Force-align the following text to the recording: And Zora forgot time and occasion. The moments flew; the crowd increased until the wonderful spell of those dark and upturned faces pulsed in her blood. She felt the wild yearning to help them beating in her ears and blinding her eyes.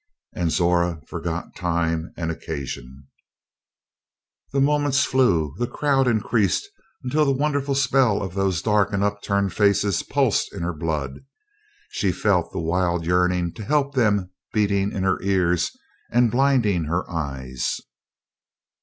And 0.33 0.49
Zora 0.51 0.99
forgot 1.05 1.55
time 1.55 2.11
and 2.17 2.31
occasion. 2.31 3.05
The 4.51 4.59
moments 4.59 5.05
flew; 5.05 5.53
the 5.59 5.67
crowd 5.67 6.07
increased 6.07 6.67
until 7.03 7.23
the 7.23 7.31
wonderful 7.31 7.75
spell 7.75 8.23
of 8.23 8.33
those 8.33 8.63
dark 8.63 8.93
and 8.93 9.03
upturned 9.03 9.53
faces 9.53 10.01
pulsed 10.01 10.55
in 10.55 10.63
her 10.63 10.73
blood. 10.73 11.19
She 11.91 12.11
felt 12.11 12.51
the 12.51 12.57
wild 12.59 13.05
yearning 13.05 13.53
to 13.53 13.63
help 13.63 13.93
them 13.93 14.31
beating 14.53 14.91
in 14.91 15.03
her 15.03 15.21
ears 15.21 15.69
and 16.09 16.31
blinding 16.31 16.85
her 16.85 17.07
eyes. 17.07 17.79